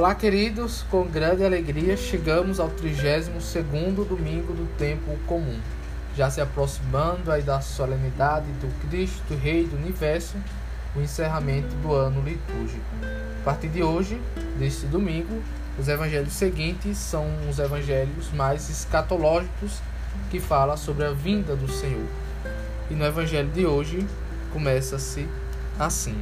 Olá, 0.00 0.14
queridos, 0.14 0.82
com 0.90 1.06
grande 1.06 1.44
alegria 1.44 1.94
chegamos 1.94 2.58
ao 2.58 2.70
32º 2.70 4.02
domingo 4.08 4.54
do 4.54 4.66
tempo 4.78 5.14
comum, 5.26 5.60
já 6.16 6.30
se 6.30 6.40
aproximando 6.40 7.30
aí 7.30 7.42
da 7.42 7.60
solenidade 7.60 8.46
do 8.62 8.88
Cristo 8.88 9.34
Rei 9.34 9.66
do 9.66 9.76
Universo, 9.76 10.38
o 10.96 11.02
encerramento 11.02 11.68
do 11.82 11.92
ano 11.92 12.22
litúrgico. 12.22 12.82
A 13.42 13.44
partir 13.44 13.68
de 13.68 13.82
hoje, 13.82 14.18
deste 14.58 14.86
domingo, 14.86 15.42
os 15.78 15.86
evangelhos 15.86 16.32
seguintes 16.32 16.96
são 16.96 17.26
os 17.46 17.58
evangelhos 17.58 18.32
mais 18.32 18.70
escatológicos 18.70 19.82
que 20.30 20.40
falam 20.40 20.78
sobre 20.78 21.04
a 21.04 21.10
vinda 21.10 21.54
do 21.54 21.70
Senhor. 21.70 22.06
E 22.90 22.94
no 22.94 23.04
evangelho 23.04 23.50
de 23.50 23.66
hoje 23.66 24.06
começa-se 24.50 25.28
assim: 25.78 26.16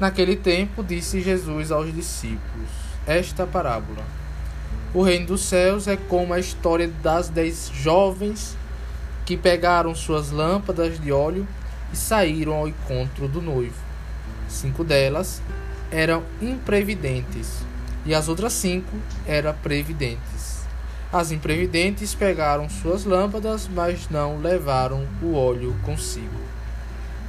Naquele 0.00 0.36
tempo, 0.36 0.84
disse 0.84 1.20
Jesus 1.20 1.72
aos 1.72 1.92
discípulos 1.92 2.70
esta 3.06 3.46
parábola: 3.46 4.04
O 4.94 5.02
reino 5.02 5.26
dos 5.26 5.42
céus 5.42 5.88
é 5.88 5.96
como 5.96 6.32
a 6.32 6.38
história 6.38 6.88
das 7.02 7.28
dez 7.28 7.70
jovens 7.74 8.56
que 9.26 9.36
pegaram 9.36 9.94
suas 9.94 10.30
lâmpadas 10.30 11.00
de 11.00 11.10
óleo 11.10 11.46
e 11.92 11.96
saíram 11.96 12.54
ao 12.54 12.68
encontro 12.68 13.26
do 13.26 13.42
noivo. 13.42 13.74
Cinco 14.48 14.84
delas 14.84 15.42
eram 15.90 16.22
imprevidentes 16.40 17.62
e 18.06 18.14
as 18.14 18.28
outras 18.28 18.52
cinco 18.52 18.96
eram 19.26 19.52
previdentes. 19.54 20.62
As 21.12 21.32
imprevidentes 21.32 22.14
pegaram 22.14 22.68
suas 22.68 23.04
lâmpadas, 23.04 23.66
mas 23.66 24.08
não 24.10 24.38
levaram 24.38 25.06
o 25.22 25.34
óleo 25.34 25.74
consigo. 25.82 26.47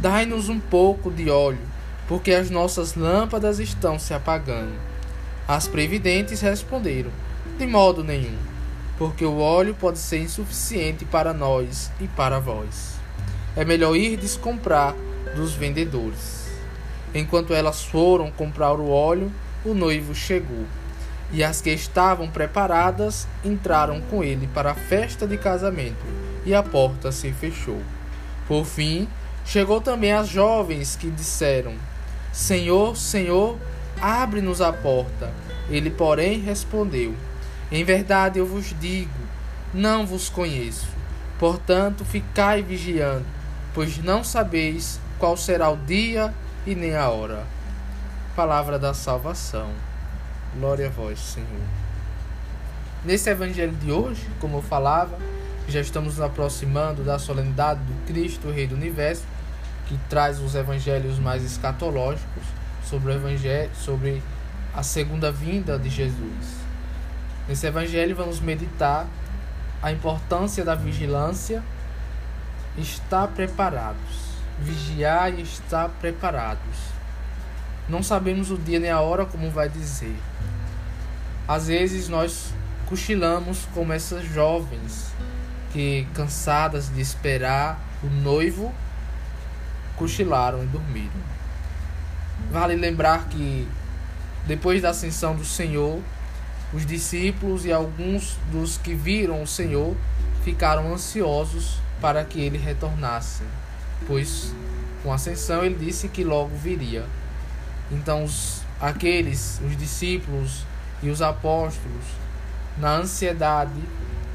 Dai-nos 0.00 0.48
um 0.48 0.60
pouco 0.60 1.10
de 1.10 1.28
óleo, 1.28 1.58
porque 2.06 2.30
as 2.32 2.50
nossas 2.50 2.94
lâmpadas 2.94 3.58
estão 3.58 3.98
se 3.98 4.14
apagando. 4.14 4.78
As 5.46 5.66
previdentes 5.66 6.40
responderam: 6.40 7.10
De 7.58 7.66
modo 7.66 8.04
nenhum, 8.04 8.36
porque 8.96 9.24
o 9.24 9.38
óleo 9.40 9.74
pode 9.74 9.98
ser 9.98 10.18
insuficiente 10.18 11.04
para 11.04 11.34
nós 11.34 11.90
e 12.00 12.06
para 12.06 12.38
vós. 12.38 12.94
É 13.56 13.64
melhor 13.64 13.96
ir 13.96 14.16
descomprar 14.16 14.94
dos 15.34 15.54
vendedores. 15.54 16.46
Enquanto 17.12 17.52
elas 17.52 17.82
foram 17.82 18.30
comprar 18.30 18.74
o 18.74 18.90
óleo, 18.90 19.32
o 19.64 19.74
noivo 19.74 20.14
chegou. 20.14 20.64
E 21.32 21.42
as 21.42 21.60
que 21.60 21.70
estavam 21.70 22.28
preparadas 22.28 23.26
entraram 23.44 24.00
com 24.02 24.22
ele 24.22 24.46
para 24.54 24.70
a 24.70 24.76
festa 24.76 25.26
de 25.26 25.36
casamento, 25.36 26.06
e 26.46 26.54
a 26.54 26.62
porta 26.62 27.10
se 27.10 27.32
fechou. 27.32 27.82
Por 28.46 28.64
fim, 28.64 29.08
Chegou 29.48 29.80
também 29.80 30.12
as 30.12 30.28
jovens 30.28 30.94
que 30.94 31.10
disseram: 31.10 31.72
Senhor, 32.30 32.94
Senhor, 32.98 33.56
abre-nos 33.98 34.60
a 34.60 34.70
porta. 34.70 35.32
Ele, 35.70 35.88
porém, 35.88 36.38
respondeu: 36.38 37.14
Em 37.72 37.82
verdade 37.82 38.38
eu 38.38 38.44
vos 38.44 38.74
digo, 38.78 39.10
não 39.72 40.06
vos 40.06 40.28
conheço. 40.28 40.86
Portanto, 41.38 42.04
ficai 42.04 42.62
vigiando, 42.62 43.24
pois 43.72 43.96
não 43.96 44.22
sabeis 44.22 45.00
qual 45.18 45.34
será 45.34 45.70
o 45.70 45.78
dia 45.78 46.34
e 46.66 46.74
nem 46.74 46.94
a 46.94 47.08
hora. 47.08 47.46
Palavra 48.36 48.78
da 48.78 48.92
salvação. 48.92 49.70
Glória 50.58 50.88
a 50.88 50.90
vós, 50.90 51.18
Senhor. 51.20 51.48
Nesse 53.02 53.30
evangelho 53.30 53.72
de 53.72 53.90
hoje, 53.90 54.28
como 54.40 54.58
eu 54.58 54.62
falava, 54.62 55.18
já 55.66 55.80
estamos 55.80 56.16
nos 56.16 56.20
aproximando 56.20 57.02
da 57.02 57.18
solenidade 57.18 57.80
do 57.80 58.06
Cristo, 58.06 58.50
Rei 58.50 58.66
do 58.66 58.74
Universo 58.74 59.22
que 59.88 59.98
traz 60.08 60.38
os 60.38 60.54
evangelhos 60.54 61.18
mais 61.18 61.42
escatológicos 61.42 62.44
sobre 62.84 63.12
o 63.12 63.14
evangelho, 63.14 63.70
sobre 63.74 64.22
a 64.74 64.82
segunda 64.82 65.32
vinda 65.32 65.78
de 65.78 65.88
Jesus. 65.88 66.58
Nesse 67.48 67.66
evangelho 67.66 68.14
vamos 68.14 68.38
meditar 68.38 69.06
a 69.82 69.90
importância 69.90 70.62
da 70.64 70.74
vigilância, 70.74 71.62
estar 72.76 73.28
preparados, 73.28 74.36
vigiar 74.60 75.32
e 75.32 75.42
estar 75.42 75.88
preparados. 76.00 76.76
Não 77.88 78.02
sabemos 78.02 78.50
o 78.50 78.58
dia 78.58 78.78
nem 78.78 78.90
a 78.90 79.00
hora 79.00 79.24
como 79.24 79.50
vai 79.50 79.70
dizer. 79.70 80.16
Às 81.46 81.68
vezes 81.68 82.08
nós 82.08 82.52
cochilamos 82.86 83.66
como 83.72 83.92
essas 83.92 84.24
jovens 84.26 85.12
que 85.72 86.06
cansadas 86.12 86.92
de 86.92 87.00
esperar 87.00 87.80
o 88.02 88.06
noivo 88.06 88.72
cochilaram 89.98 90.62
e 90.62 90.66
dormiram. 90.66 91.20
Vale 92.50 92.76
lembrar 92.76 93.28
que, 93.28 93.68
depois 94.46 94.80
da 94.80 94.90
ascensão 94.90 95.34
do 95.34 95.44
Senhor, 95.44 96.00
os 96.72 96.86
discípulos 96.86 97.64
e 97.64 97.72
alguns 97.72 98.36
dos 98.50 98.78
que 98.78 98.94
viram 98.94 99.42
o 99.42 99.46
Senhor 99.46 99.96
ficaram 100.44 100.92
ansiosos 100.92 101.80
para 102.00 102.24
que 102.24 102.40
ele 102.40 102.58
retornasse, 102.58 103.42
pois 104.06 104.54
com 105.02 105.12
a 105.12 105.16
ascensão 105.16 105.64
ele 105.64 105.76
disse 105.76 106.08
que 106.08 106.24
logo 106.24 106.54
viria. 106.56 107.04
Então, 107.90 108.24
os, 108.24 108.62
aqueles, 108.80 109.60
os 109.66 109.76
discípulos 109.76 110.64
e 111.02 111.08
os 111.08 111.22
apóstolos, 111.22 112.04
na 112.76 112.96
ansiedade, 112.96 113.80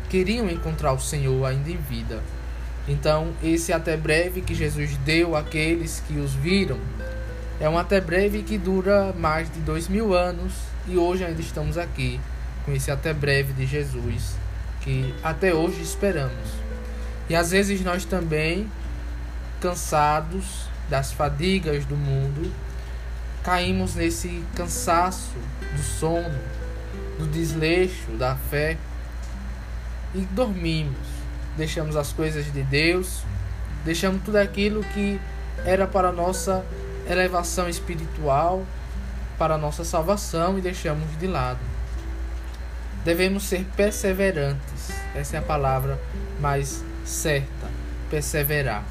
queriam 0.09 0.49
encontrar 0.49 0.93
o 0.93 0.99
Senhor 0.99 1.45
ainda 1.45 1.69
em 1.69 1.77
vida. 1.77 2.21
Então, 2.87 3.33
esse 3.41 3.71
até 3.71 3.95
breve 3.95 4.41
que 4.41 4.53
Jesus 4.53 4.97
deu 4.97 5.35
àqueles 5.35 6.03
que 6.05 6.17
os 6.17 6.33
viram 6.33 6.79
é 7.59 7.69
um 7.69 7.77
até 7.77 8.01
breve 8.01 8.43
que 8.43 8.57
dura 8.57 9.13
mais 9.13 9.51
de 9.51 9.59
dois 9.59 9.87
mil 9.87 10.13
anos 10.13 10.53
e 10.87 10.97
hoje 10.97 11.23
ainda 11.23 11.39
estamos 11.39 11.77
aqui 11.77 12.19
com 12.65 12.73
esse 12.73 12.91
até 12.91 13.13
breve 13.13 13.53
de 13.53 13.65
Jesus 13.65 14.35
que 14.81 15.15
até 15.23 15.53
hoje 15.53 15.81
esperamos. 15.81 16.49
E 17.29 17.35
às 17.35 17.51
vezes 17.51 17.81
nós 17.81 18.03
também, 18.03 18.69
cansados 19.61 20.67
das 20.89 21.13
fadigas 21.13 21.85
do 21.85 21.95
mundo, 21.95 22.51
caímos 23.43 23.95
nesse 23.95 24.43
cansaço 24.55 25.37
do 25.73 25.81
sono, 25.81 26.37
do 27.17 27.25
desleixo 27.27 28.11
da 28.17 28.35
fé 28.35 28.77
e 30.13 30.19
dormimos 30.31 31.12
deixamos 31.57 31.95
as 31.95 32.11
coisas 32.11 32.51
de 32.51 32.63
Deus, 32.63 33.21
deixamos 33.85 34.23
tudo 34.23 34.37
aquilo 34.37 34.83
que 34.83 35.19
era 35.65 35.85
para 35.87 36.11
nossa 36.11 36.65
elevação 37.09 37.69
espiritual, 37.69 38.65
para 39.37 39.57
nossa 39.57 39.83
salvação 39.83 40.57
e 40.57 40.61
deixamos 40.61 41.17
de 41.19 41.27
lado. 41.27 41.59
Devemos 43.03 43.43
ser 43.43 43.65
perseverantes, 43.75 44.91
essa 45.13 45.35
é 45.35 45.39
a 45.39 45.41
palavra 45.41 45.99
mais 46.39 46.83
certa, 47.03 47.67
perseverar. 48.09 48.83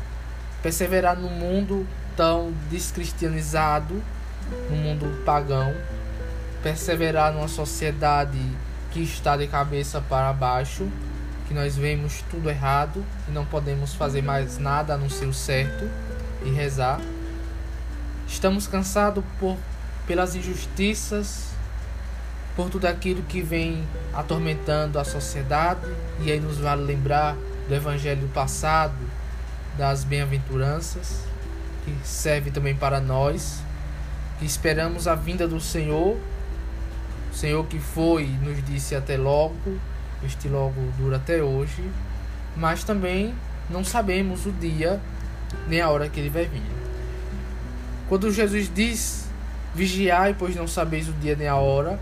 Perseverar 0.63 1.19
no 1.19 1.31
mundo 1.31 1.87
tão 2.17 2.53
descristianizado, 2.71 4.03
no 4.69 4.77
mundo 4.77 5.25
pagão, 5.25 5.75
perseverar 6.63 7.33
numa 7.33 7.49
sociedade 7.49 8.39
que 8.91 9.03
está 9.03 9.37
de 9.37 9.47
cabeça 9.49 10.01
para 10.03 10.33
baixo 10.33 10.87
que 11.53 11.59
nós 11.59 11.77
vemos 11.77 12.25
tudo 12.31 12.49
errado 12.49 13.05
e 13.29 13.31
não 13.31 13.45
podemos 13.45 13.93
fazer 13.93 14.23
mais 14.23 14.57
nada 14.57 14.95
a 14.95 14.97
não 14.97 15.11
ser 15.11 15.27
o 15.27 15.35
certo 15.35 15.87
e 16.43 16.51
rezar. 16.51 16.99
Estamos 18.27 18.67
cansados 18.67 19.23
por 19.39 19.59
pelas 20.07 20.35
injustiças, 20.35 21.51
por 22.57 22.71
tudo 22.71 22.87
aquilo 22.87 23.23
que 23.25 23.43
vem 23.43 23.87
atormentando 24.15 24.99
a 24.99 25.05
sociedade, 25.05 25.87
e 26.21 26.33
aí 26.33 26.41
nos 26.41 26.57
vale 26.57 26.83
lembrar 26.85 27.37
do 27.69 27.75
evangelho 27.75 28.27
passado, 28.29 28.97
das 29.77 30.05
bem-aventuranças, 30.05 31.21
que 31.85 31.95
serve 32.03 32.51
também 32.51 32.75
para 32.75 32.99
nós, 32.99 33.63
que 34.39 34.47
esperamos 34.47 35.07
a 35.07 35.15
vinda 35.15 35.47
do 35.47 35.61
Senhor, 35.61 36.17
o 37.31 37.35
Senhor 37.35 37.65
que 37.67 37.79
foi 37.79 38.25
e 38.25 38.39
nos 38.39 38.65
disse 38.65 38.97
até 38.97 39.19
logo, 39.19 39.79
este 40.25 40.49
logo 40.49 40.81
dura 40.99 41.17
até 41.17 41.43
hoje, 41.43 41.83
mas 42.57 42.85
também 42.85 43.35
não 43.69 43.85
sabemos 43.85 44.47
o 44.47 44.53
dia 44.53 45.01
nem 45.69 45.81
a 45.81 45.89
hora 45.89 46.09
que 46.09 46.21
ele 46.21 46.31
vai 46.31 46.47
vir. 46.47 46.63
Quando 48.09 48.31
Jesus 48.31 48.71
diz 48.73 49.27
vigiai, 49.75 50.35
pois 50.39 50.55
não 50.55 50.69
sabeis 50.69 51.09
o 51.09 51.13
dia 51.13 51.35
nem 51.35 51.49
a 51.49 51.57
hora, 51.57 51.99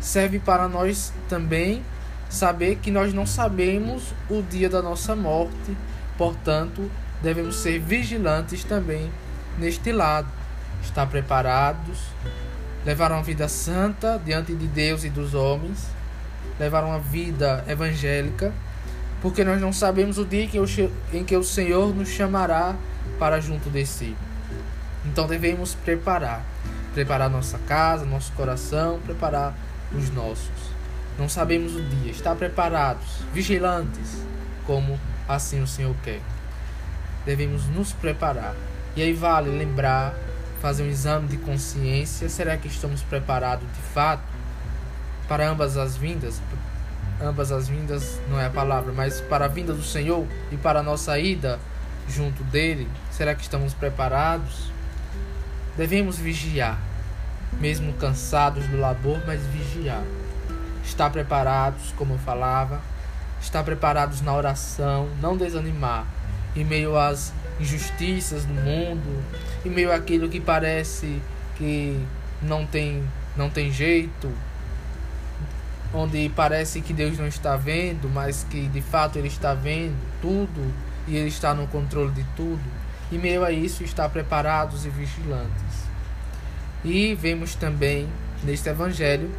serve 0.00 0.38
para 0.38 0.68
nós 0.68 1.12
também 1.28 1.82
saber 2.28 2.76
que 2.76 2.90
nós 2.90 3.12
não 3.12 3.26
sabemos 3.26 4.14
o 4.28 4.42
dia 4.42 4.68
da 4.68 4.82
nossa 4.82 5.14
morte, 5.14 5.76
portanto, 6.16 6.90
devemos 7.22 7.56
ser 7.56 7.78
vigilantes 7.78 8.64
também 8.64 9.10
neste 9.58 9.92
lado, 9.92 10.28
estar 10.82 11.06
preparados, 11.06 12.00
levar 12.84 13.12
uma 13.12 13.22
vida 13.22 13.46
santa 13.48 14.20
diante 14.24 14.54
de 14.54 14.66
Deus 14.66 15.04
e 15.04 15.10
dos 15.10 15.34
homens, 15.34 15.86
levar 16.58 16.84
uma 16.84 16.98
vida 16.98 17.64
evangélica, 17.68 18.52
porque 19.20 19.44
nós 19.44 19.60
não 19.60 19.72
sabemos 19.72 20.18
o 20.18 20.24
dia 20.24 20.48
em 21.12 21.24
que 21.24 21.36
o 21.36 21.44
Senhor 21.44 21.94
nos 21.94 22.08
chamará 22.08 22.74
para 23.18 23.40
junto 23.40 23.70
de 23.70 23.86
si. 23.86 24.16
Então 25.04 25.26
devemos 25.26 25.74
preparar, 25.74 26.44
preparar 26.94 27.30
nossa 27.30 27.58
casa, 27.66 28.04
nosso 28.04 28.32
coração, 28.32 29.00
preparar 29.04 29.54
os 29.96 30.10
nossos. 30.10 30.72
Não 31.18 31.28
sabemos 31.28 31.74
o 31.76 31.82
dia, 31.82 32.10
estar 32.10 32.34
preparados, 32.34 33.18
vigilantes, 33.32 34.22
como 34.66 34.98
assim 35.28 35.62
o 35.62 35.66
Senhor 35.66 35.94
quer. 36.02 36.20
Devemos 37.24 37.66
nos 37.68 37.92
preparar. 37.92 38.54
E 38.96 39.02
aí 39.02 39.12
vale 39.12 39.50
lembrar, 39.50 40.14
fazer 40.60 40.82
um 40.82 40.88
exame 40.88 41.28
de 41.28 41.36
consciência: 41.36 42.28
será 42.28 42.56
que 42.56 42.68
estamos 42.68 43.02
preparados 43.02 43.66
de 43.68 43.82
fato 43.92 44.22
para 45.28 45.48
ambas 45.48 45.76
as 45.76 45.96
vindas? 45.96 46.40
Ambas 47.20 47.52
as 47.52 47.68
vindas 47.68 48.20
não 48.28 48.40
é 48.40 48.46
a 48.46 48.50
palavra, 48.50 48.92
mas 48.92 49.20
para 49.20 49.44
a 49.44 49.48
vinda 49.48 49.72
do 49.72 49.82
Senhor 49.82 50.26
e 50.50 50.56
para 50.56 50.80
a 50.80 50.82
nossa 50.82 51.18
ida 51.18 51.58
junto 52.08 52.42
dele? 52.44 52.88
Será 53.10 53.34
que 53.34 53.42
estamos 53.42 53.74
preparados? 53.74 54.70
Devemos 55.76 56.18
vigiar, 56.18 56.78
mesmo 57.60 57.92
cansados 57.94 58.66
do 58.66 58.78
labor, 58.78 59.20
mas 59.26 59.40
vigiar. 59.46 60.02
Estar 60.84 61.10
preparados, 61.10 61.94
como 61.96 62.14
eu 62.14 62.18
falava, 62.18 62.80
estar 63.40 63.62
preparados 63.62 64.20
na 64.20 64.34
oração, 64.34 65.08
não 65.20 65.36
desanimar 65.36 66.06
em 66.54 66.64
meio 66.64 66.98
às 66.98 67.32
injustiças 67.60 68.44
do 68.44 68.54
mundo, 68.54 69.22
em 69.64 69.70
meio 69.70 69.92
àquilo 69.92 70.28
que 70.28 70.40
parece 70.40 71.20
que 71.56 71.98
não 72.40 72.66
tem, 72.66 73.02
não 73.36 73.48
tem 73.48 73.70
jeito, 73.72 74.30
onde 75.94 76.28
parece 76.30 76.80
que 76.80 76.92
Deus 76.92 77.18
não 77.18 77.26
está 77.26 77.56
vendo, 77.56 78.08
mas 78.08 78.46
que 78.48 78.66
de 78.68 78.80
fato 78.80 79.18
Ele 79.18 79.28
está 79.28 79.54
vendo 79.54 79.96
tudo 80.20 80.72
e 81.06 81.16
Ele 81.16 81.28
está 81.28 81.54
no 81.54 81.66
controle 81.66 82.12
de 82.12 82.24
tudo. 82.36 82.62
E 83.10 83.18
meio 83.18 83.44
a 83.44 83.52
isso, 83.52 83.84
estar 83.84 84.08
preparados 84.08 84.86
e 84.86 84.88
vigilantes. 84.88 85.82
E 86.84 87.14
vemos 87.14 87.54
também 87.54 88.08
neste 88.42 88.68
evangelho, 88.68 89.30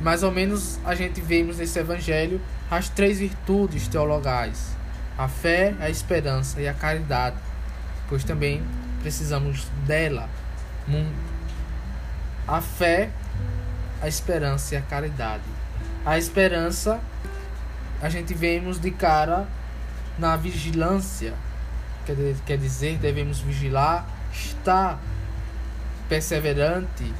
mais 0.00 0.22
ou 0.22 0.30
menos 0.30 0.78
a 0.84 0.94
gente 0.94 1.20
vemos 1.20 1.58
nesse 1.58 1.78
evangelho 1.78 2.40
as 2.70 2.88
três 2.88 3.18
virtudes 3.18 3.86
teologais: 3.86 4.76
a 5.16 5.28
fé, 5.28 5.74
a 5.80 5.88
esperança 5.88 6.60
e 6.60 6.68
a 6.68 6.74
caridade, 6.74 7.36
pois 8.08 8.24
também 8.24 8.62
precisamos 9.00 9.66
dela 9.86 10.28
muito. 10.86 11.34
A 12.46 12.60
fé, 12.60 13.10
a 14.04 14.08
esperança 14.08 14.74
e 14.74 14.76
a 14.76 14.82
caridade. 14.82 15.44
A 16.04 16.18
esperança 16.18 17.00
a 18.02 18.10
gente 18.10 18.34
vemos 18.34 18.78
de 18.78 18.90
cara 18.90 19.48
na 20.18 20.36
vigilância 20.36 21.32
quer, 22.44 22.58
dizer, 22.58 22.98
devemos 22.98 23.40
vigilar, 23.40 24.06
estar 24.30 25.00
perseverante 26.06 27.10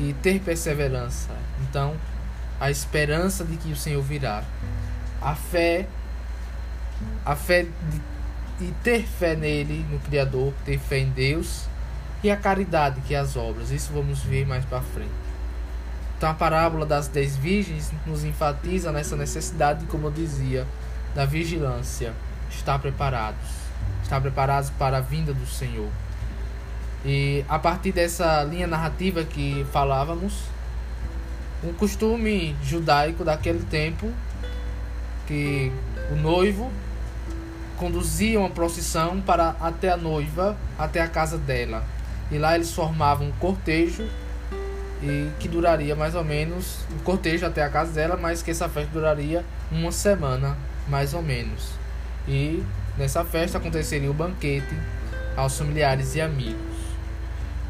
e 0.00 0.12
ter 0.14 0.40
perseverança. 0.40 1.30
Então, 1.60 1.94
a 2.58 2.72
esperança 2.72 3.44
de 3.44 3.56
que 3.56 3.70
o 3.70 3.76
Senhor 3.76 4.02
virá. 4.02 4.42
A 5.22 5.36
fé, 5.36 5.86
a 7.24 7.36
fé 7.36 7.62
de, 8.58 8.66
de 8.66 8.72
ter 8.82 9.06
fé 9.06 9.36
nele, 9.36 9.86
no 9.88 10.00
Criador, 10.00 10.52
ter 10.64 10.80
fé 10.80 10.98
em 10.98 11.10
Deus 11.10 11.66
e 12.20 12.32
a 12.32 12.36
caridade 12.36 13.00
que 13.02 13.14
é 13.14 13.18
as 13.18 13.36
obras. 13.36 13.70
Isso 13.70 13.92
vamos 13.92 14.18
ver 14.24 14.44
mais 14.44 14.64
para 14.64 14.80
frente. 14.80 15.29
Então 16.20 16.28
a 16.28 16.34
parábola 16.34 16.84
das 16.84 17.08
dez 17.08 17.34
virgens 17.34 17.90
nos 18.04 18.24
enfatiza 18.24 18.92
nessa 18.92 19.16
necessidade, 19.16 19.86
como 19.86 20.08
eu 20.08 20.10
dizia, 20.10 20.66
da 21.14 21.24
vigilância, 21.24 22.12
estar 22.50 22.78
preparados 22.78 23.48
estar 24.02 24.20
preparados 24.20 24.68
para 24.68 24.98
a 24.98 25.00
vinda 25.00 25.32
do 25.32 25.46
Senhor. 25.46 25.88
E 27.06 27.42
a 27.48 27.58
partir 27.58 27.90
dessa 27.92 28.42
linha 28.42 28.66
narrativa 28.66 29.24
que 29.24 29.64
falávamos, 29.72 30.42
um 31.64 31.72
costume 31.72 32.54
judaico 32.62 33.24
daquele 33.24 33.64
tempo 33.64 34.12
que 35.26 35.72
o 36.12 36.16
noivo 36.16 36.70
conduzia 37.78 38.38
uma 38.38 38.50
procissão 38.50 39.22
para 39.22 39.56
até 39.58 39.88
a 39.88 39.96
noiva, 39.96 40.54
até 40.78 41.00
a 41.00 41.08
casa 41.08 41.38
dela. 41.38 41.82
E 42.30 42.36
lá 42.36 42.56
eles 42.56 42.74
formavam 42.74 43.28
um 43.28 43.32
cortejo 43.32 44.06
e 45.02 45.30
que 45.38 45.48
duraria 45.48 45.96
mais 45.96 46.14
ou 46.14 46.24
menos 46.24 46.84
um 46.94 46.98
cortejo 46.98 47.46
até 47.46 47.62
a 47.62 47.70
casa 47.70 47.92
dela, 47.92 48.16
mas 48.16 48.42
que 48.42 48.50
essa 48.50 48.68
festa 48.68 48.90
duraria 48.92 49.44
uma 49.70 49.90
semana 49.92 50.56
mais 50.88 51.14
ou 51.14 51.22
menos. 51.22 51.70
E 52.28 52.62
Nessa 53.00 53.24
festa 53.24 53.56
aconteceria 53.56 54.10
o 54.10 54.14
banquete 54.14 54.76
aos 55.34 55.56
familiares 55.56 56.14
e 56.16 56.20
amigos. 56.20 56.76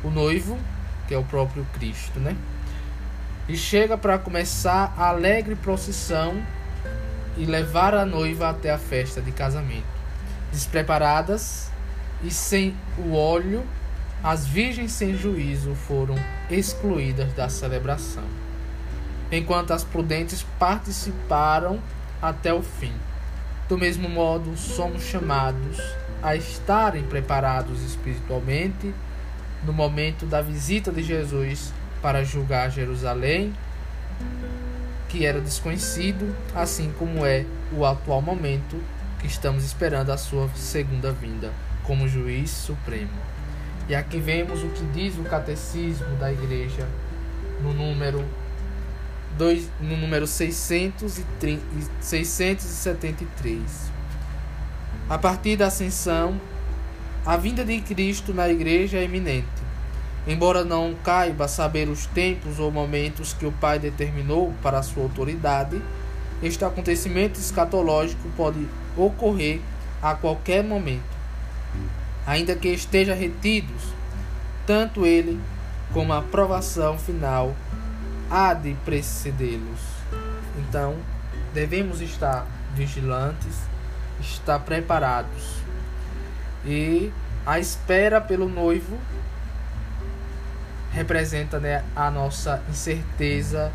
O 0.02 0.10
noivo, 0.10 0.58
que 1.06 1.14
é 1.14 1.18
o 1.18 1.22
próprio 1.22 1.64
Cristo, 1.74 2.18
né? 2.18 2.36
E 3.48 3.56
chega 3.56 3.96
para 3.96 4.18
começar 4.18 4.92
a 4.96 5.08
alegre 5.08 5.54
procissão 5.54 6.42
e 7.36 7.44
levar 7.44 7.94
a 7.94 8.04
noiva 8.04 8.48
até 8.48 8.70
a 8.70 8.78
festa 8.78 9.20
de 9.20 9.30
casamento. 9.30 9.86
Despreparadas 10.50 11.70
e 12.24 12.30
sem 12.32 12.74
o 12.98 13.14
óleo, 13.14 13.64
as 14.22 14.46
virgens 14.46 14.92
sem 14.92 15.16
juízo 15.16 15.74
foram 15.74 16.14
excluídas 16.50 17.32
da 17.32 17.48
celebração, 17.48 18.24
enquanto 19.32 19.72
as 19.72 19.82
prudentes 19.82 20.44
participaram 20.58 21.80
até 22.20 22.52
o 22.52 22.62
fim. 22.62 22.92
Do 23.68 23.78
mesmo 23.78 24.08
modo, 24.08 24.56
somos 24.56 25.04
chamados 25.04 25.80
a 26.22 26.36
estarem 26.36 27.02
preparados 27.04 27.82
espiritualmente 27.82 28.92
no 29.64 29.72
momento 29.72 30.26
da 30.26 30.42
visita 30.42 30.92
de 30.92 31.02
Jesus 31.02 31.72
para 32.02 32.24
julgar 32.24 32.70
Jerusalém, 32.70 33.54
que 35.08 35.24
era 35.24 35.40
desconhecido, 35.40 36.34
assim 36.54 36.92
como 36.98 37.24
é 37.24 37.46
o 37.72 37.86
atual 37.86 38.20
momento 38.20 38.76
que 39.18 39.26
estamos 39.26 39.64
esperando 39.64 40.10
a 40.10 40.16
sua 40.16 40.48
segunda 40.54 41.10
vinda 41.12 41.52
como 41.84 42.06
juiz 42.06 42.50
supremo. 42.50 43.10
E 43.90 43.94
aqui 43.96 44.20
vemos 44.20 44.62
o 44.62 44.68
que 44.68 44.84
diz 44.92 45.18
o 45.18 45.24
catecismo 45.24 46.14
da 46.14 46.32
igreja 46.32 46.88
no 47.60 47.74
número 47.74 48.24
dois, 49.36 49.68
no 49.80 49.96
número 49.96 50.28
630, 50.28 51.60
673. 52.00 53.90
A 55.08 55.18
partir 55.18 55.56
da 55.56 55.66
ascensão, 55.66 56.40
a 57.26 57.36
vinda 57.36 57.64
de 57.64 57.80
Cristo 57.80 58.32
na 58.32 58.48
igreja 58.48 58.98
é 58.98 59.02
iminente. 59.02 59.48
Embora 60.24 60.64
não 60.64 60.94
caiba 61.02 61.48
saber 61.48 61.88
os 61.88 62.06
tempos 62.06 62.60
ou 62.60 62.70
momentos 62.70 63.32
que 63.32 63.44
o 63.44 63.50
Pai 63.50 63.80
determinou 63.80 64.54
para 64.62 64.78
a 64.78 64.84
sua 64.84 65.02
autoridade, 65.02 65.82
este 66.40 66.64
acontecimento 66.64 67.40
escatológico 67.40 68.28
pode 68.36 68.68
ocorrer 68.96 69.60
a 70.00 70.14
qualquer 70.14 70.62
momento, 70.62 71.19
ainda 72.26 72.54
que 72.54 72.68
esteja 72.68 73.14
retidos 73.14 74.00
tanto 74.70 75.04
ele 75.04 75.40
como 75.92 76.12
a 76.12 76.18
aprovação 76.18 76.96
final 76.96 77.56
há 78.30 78.54
de 78.54 78.74
precedê-los. 78.84 79.80
Então, 80.58 80.96
devemos 81.52 82.00
estar 82.00 82.46
vigilantes, 82.74 83.56
estar 84.20 84.60
preparados. 84.60 85.56
E 86.64 87.10
a 87.44 87.58
espera 87.58 88.20
pelo 88.20 88.48
noivo 88.48 88.96
representa 90.92 91.58
né, 91.58 91.82
a 91.96 92.08
nossa 92.08 92.62
incerteza 92.68 93.72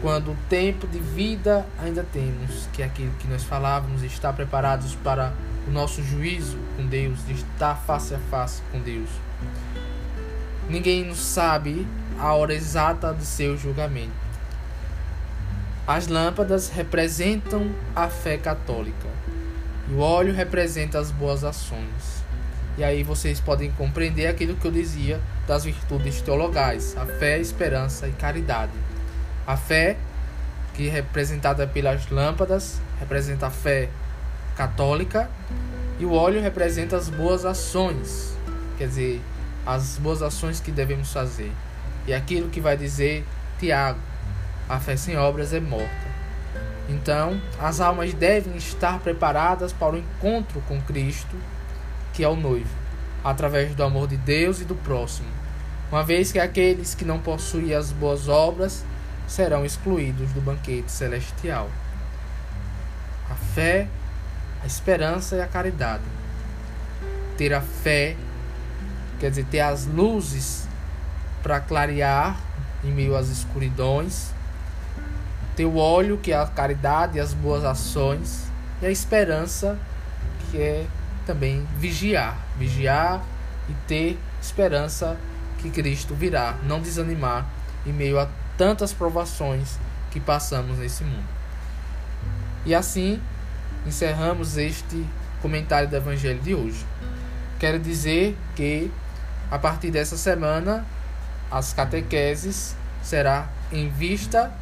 quando 0.00 0.32
o 0.32 0.36
tempo 0.48 0.86
de 0.86 0.98
vida 0.98 1.66
ainda 1.78 2.06
temos, 2.10 2.68
que 2.72 2.82
é 2.82 2.86
aquilo 2.86 3.12
que 3.18 3.28
nós 3.28 3.44
falávamos, 3.44 4.02
estar 4.02 4.32
preparados 4.32 4.94
para 4.94 5.32
o 5.66 5.70
nosso 5.70 6.02
juízo 6.02 6.58
com 6.76 6.86
Deus, 6.86 7.24
de 7.26 7.34
estar 7.34 7.74
face 7.74 8.14
a 8.14 8.18
face 8.30 8.62
com 8.70 8.80
Deus. 8.80 9.08
Ninguém 10.68 11.04
nos 11.04 11.18
sabe 11.18 11.86
a 12.18 12.32
hora 12.32 12.54
exata 12.54 13.12
do 13.12 13.24
seu 13.24 13.56
julgamento. 13.56 14.12
As 15.86 16.06
lâmpadas 16.06 16.68
representam 16.68 17.70
a 17.96 18.08
fé 18.08 18.36
católica 18.36 19.08
e 19.88 19.94
o 19.94 19.98
óleo 19.98 20.32
representa 20.32 20.98
as 20.98 21.10
boas 21.10 21.42
ações. 21.42 22.22
E 22.78 22.84
aí 22.84 23.02
vocês 23.02 23.40
podem 23.40 23.72
compreender 23.72 24.28
aquilo 24.28 24.54
que 24.54 24.66
eu 24.66 24.70
dizia 24.70 25.20
das 25.46 25.64
virtudes 25.64 26.22
teologais: 26.22 26.96
a 26.96 27.04
fé, 27.04 27.34
a 27.34 27.38
esperança 27.38 28.06
e 28.06 28.12
caridade. 28.12 28.72
A 29.46 29.56
fé, 29.56 29.96
que 30.74 30.88
é 30.88 30.90
representada 30.90 31.66
pelas 31.66 32.08
lâmpadas, 32.08 32.80
representa 33.00 33.48
a 33.48 33.50
fé 33.50 33.88
católica, 34.60 35.30
e 35.98 36.04
o 36.04 36.12
óleo 36.12 36.42
representa 36.42 36.94
as 36.94 37.08
boas 37.08 37.46
ações, 37.46 38.36
quer 38.76 38.88
dizer, 38.88 39.22
as 39.64 39.96
boas 39.96 40.20
ações 40.20 40.60
que 40.60 40.70
devemos 40.70 41.10
fazer. 41.10 41.50
E 42.06 42.12
aquilo 42.12 42.50
que 42.50 42.60
vai 42.60 42.76
dizer 42.76 43.24
Tiago: 43.58 43.98
a 44.68 44.78
fé 44.78 44.96
sem 44.98 45.16
obras 45.16 45.54
é 45.54 45.60
morta. 45.60 46.10
Então, 46.90 47.40
as 47.58 47.80
almas 47.80 48.12
devem 48.12 48.54
estar 48.56 48.98
preparadas 49.00 49.72
para 49.72 49.94
o 49.94 49.98
encontro 49.98 50.62
com 50.68 50.78
Cristo 50.82 51.36
que 52.12 52.22
é 52.22 52.28
o 52.28 52.36
noivo, 52.36 52.68
através 53.24 53.74
do 53.74 53.82
amor 53.82 54.08
de 54.08 54.16
Deus 54.18 54.60
e 54.60 54.64
do 54.64 54.74
próximo, 54.74 55.28
uma 55.90 56.02
vez 56.02 56.32
que 56.32 56.38
aqueles 56.38 56.94
que 56.94 57.04
não 57.04 57.18
possuem 57.18 57.72
as 57.72 57.92
boas 57.92 58.28
obras 58.28 58.84
serão 59.26 59.64
excluídos 59.64 60.32
do 60.32 60.40
banquete 60.40 60.90
celestial. 60.90 61.70
A 63.30 63.34
fé, 63.36 63.86
a 64.62 64.66
esperança 64.66 65.36
e 65.36 65.40
a 65.40 65.46
caridade. 65.46 66.02
Ter 67.36 67.54
a 67.54 67.60
fé, 67.60 68.16
quer 69.18 69.30
dizer, 69.30 69.46
ter 69.46 69.60
as 69.60 69.86
luzes 69.86 70.66
para 71.42 71.60
clarear 71.60 72.38
em 72.84 72.90
meio 72.90 73.16
às 73.16 73.28
escuridões. 73.28 74.32
Ter 75.56 75.64
o 75.64 75.76
óleo, 75.76 76.18
que 76.18 76.32
é 76.32 76.36
a 76.36 76.46
caridade 76.46 77.18
e 77.18 77.20
as 77.20 77.32
boas 77.32 77.64
ações. 77.64 78.50
E 78.82 78.86
a 78.86 78.90
esperança, 78.90 79.78
que 80.50 80.58
é 80.58 80.86
também 81.26 81.66
vigiar, 81.76 82.36
vigiar 82.58 83.22
e 83.68 83.74
ter 83.86 84.18
esperança 84.40 85.16
que 85.58 85.70
Cristo 85.70 86.14
virá, 86.14 86.56
não 86.64 86.80
desanimar 86.80 87.46
em 87.86 87.92
meio 87.92 88.18
a 88.18 88.28
tantas 88.56 88.92
provações 88.92 89.78
que 90.10 90.18
passamos 90.18 90.78
nesse 90.78 91.04
mundo. 91.04 91.28
E 92.64 92.74
assim 92.74 93.20
encerramos 93.86 94.56
este 94.56 95.06
comentário 95.40 95.88
do 95.88 95.96
Evangelho 95.96 96.40
de 96.40 96.54
hoje. 96.54 96.84
Quero 97.58 97.78
dizer 97.78 98.36
que 98.54 98.90
a 99.50 99.58
partir 99.58 99.90
dessa 99.90 100.16
semana 100.16 100.84
as 101.50 101.72
catequeses 101.72 102.76
será 103.02 103.48
em 103.72 103.88
vista 103.88 104.52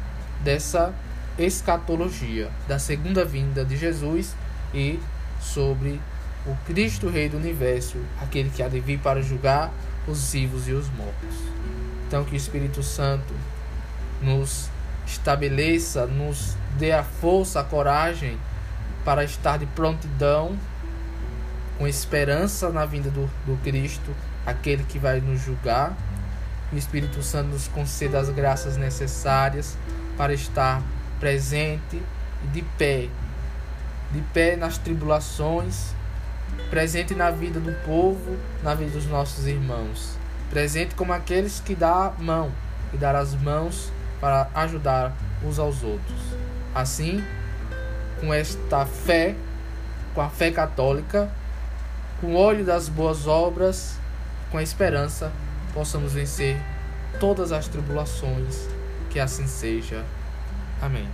dessa 0.43 0.93
escatologia 1.37 2.49
da 2.67 2.79
segunda 2.79 3.23
vinda 3.23 3.63
de 3.63 3.77
Jesus 3.77 4.35
e 4.73 4.99
sobre 5.39 5.99
o 6.45 6.55
Cristo 6.65 7.09
Rei 7.09 7.29
do 7.29 7.37
Universo, 7.37 7.97
aquele 8.21 8.49
que 8.49 8.63
há 8.63 8.67
de 8.67 8.79
vir 8.79 8.99
para 8.99 9.21
julgar 9.21 9.71
os 10.07 10.31
vivos 10.31 10.67
e 10.67 10.71
os 10.71 10.89
mortos. 10.89 11.35
Então, 12.07 12.23
que 12.23 12.33
o 12.33 12.35
Espírito 12.35 12.81
Santo 12.81 13.33
nos 14.21 14.69
estabeleça, 15.05 16.05
nos 16.05 16.55
dê 16.77 16.91
a 16.91 17.03
força, 17.03 17.59
a 17.59 17.63
coragem 17.63 18.37
para 19.09 19.23
estar 19.23 19.57
de 19.57 19.65
prontidão, 19.65 20.55
com 21.79 21.87
esperança 21.87 22.69
na 22.69 22.85
vinda 22.85 23.09
do, 23.09 23.27
do 23.43 23.59
Cristo, 23.63 24.15
aquele 24.45 24.83
que 24.83 24.99
vai 24.99 25.19
nos 25.19 25.41
julgar. 25.41 25.97
O 26.71 26.77
Espírito 26.77 27.23
Santo 27.23 27.47
nos 27.47 27.67
conceda 27.67 28.19
as 28.19 28.29
graças 28.29 28.77
necessárias 28.77 29.75
para 30.15 30.31
estar 30.31 30.83
presente 31.19 31.99
e 32.43 32.47
de 32.49 32.61
pé, 32.77 33.09
de 34.11 34.21
pé 34.31 34.55
nas 34.55 34.77
tribulações 34.77 35.87
presente 36.69 37.15
na 37.15 37.31
vida 37.31 37.59
do 37.59 37.73
povo, 37.83 38.37
na 38.61 38.75
vida 38.75 38.91
dos 38.91 39.07
nossos 39.07 39.47
irmãos, 39.47 40.19
presente 40.51 40.93
como 40.93 41.13
aqueles 41.13 41.59
que 41.59 41.73
dá 41.73 42.13
a 42.15 42.21
mão 42.21 42.51
e 42.93 42.97
dar 42.97 43.15
as 43.15 43.33
mãos 43.33 43.91
para 44.21 44.47
ajudar 44.53 45.11
uns 45.43 45.57
aos 45.57 45.81
outros. 45.81 46.21
Assim, 46.75 47.23
com 48.19 48.33
esta 48.33 48.85
fé, 48.85 49.35
com 50.13 50.21
a 50.21 50.29
fé 50.29 50.51
católica, 50.51 51.29
com 52.19 52.27
o 52.27 52.35
olho 52.35 52.65
das 52.65 52.89
boas 52.89 53.27
obras, 53.27 53.97
com 54.51 54.57
a 54.57 54.63
esperança, 54.63 55.31
possamos 55.73 56.13
vencer 56.13 56.57
todas 57.19 57.51
as 57.51 57.67
tribulações. 57.67 58.67
Que 59.09 59.19
assim 59.19 59.47
seja. 59.47 60.03
Amém. 60.81 61.07